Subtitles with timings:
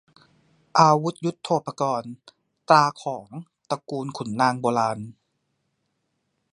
[0.79, 2.13] อาวุธยุทโธปกรณ์
[2.69, 3.25] ตราของ
[3.69, 4.99] ตระกูลขุนนางโบราณ